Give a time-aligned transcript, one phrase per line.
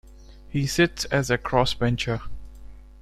[0.49, 2.23] He sits as a crossbencher.